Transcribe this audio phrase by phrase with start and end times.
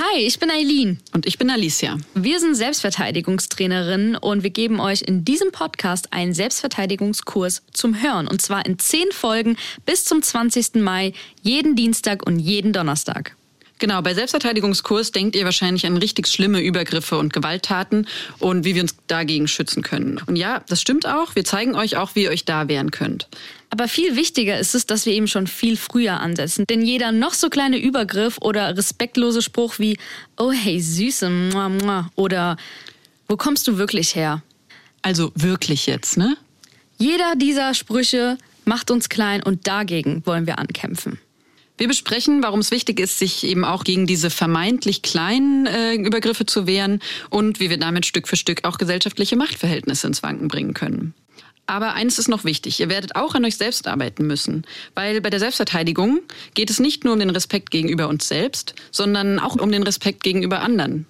[0.00, 0.98] Hi, ich bin Eileen.
[1.12, 1.98] Und ich bin Alicia.
[2.14, 8.26] Wir sind Selbstverteidigungstrainerinnen und wir geben euch in diesem Podcast einen Selbstverteidigungskurs zum Hören.
[8.26, 10.76] Und zwar in zehn Folgen bis zum 20.
[10.76, 11.12] Mai,
[11.42, 13.36] jeden Dienstag und jeden Donnerstag.
[13.78, 18.06] Genau, bei Selbstverteidigungskurs denkt ihr wahrscheinlich an richtig schlimme Übergriffe und Gewalttaten
[18.38, 20.18] und wie wir uns dagegen schützen können.
[20.26, 21.34] Und ja, das stimmt auch.
[21.34, 23.28] Wir zeigen euch auch, wie ihr euch da wehren könnt.
[23.70, 26.64] Aber viel wichtiger ist es, dass wir eben schon viel früher ansetzen.
[26.68, 29.96] Denn jeder noch so kleine Übergriff oder respektlose Spruch wie
[30.36, 32.56] Oh hey Süße mua, mua, oder
[33.28, 34.42] Wo kommst du wirklich her?
[35.02, 36.36] Also wirklich jetzt, ne?
[36.98, 41.18] Jeder dieser Sprüche macht uns klein und dagegen wollen wir ankämpfen.
[41.78, 46.44] Wir besprechen, warum es wichtig ist, sich eben auch gegen diese vermeintlich kleinen äh, Übergriffe
[46.44, 50.74] zu wehren und wie wir damit Stück für Stück auch gesellschaftliche Machtverhältnisse ins Wanken bringen
[50.74, 51.14] können.
[51.70, 54.64] Aber eines ist noch wichtig, ihr werdet auch an euch selbst arbeiten müssen,
[54.96, 56.18] weil bei der Selbstverteidigung
[56.54, 60.24] geht es nicht nur um den Respekt gegenüber uns selbst, sondern auch um den Respekt
[60.24, 61.06] gegenüber anderen.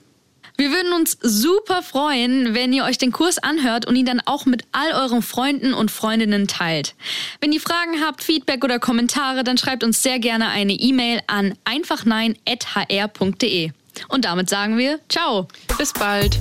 [0.58, 4.44] Wir würden uns super freuen, wenn ihr euch den Kurs anhört und ihn dann auch
[4.44, 6.94] mit all euren Freunden und Freundinnen teilt.
[7.40, 11.54] Wenn ihr Fragen habt, Feedback oder Kommentare, dann schreibt uns sehr gerne eine E-Mail an
[11.64, 13.70] einfachnein.hr.de.
[14.08, 15.48] Und damit sagen wir Ciao.
[15.78, 16.38] Bis bald.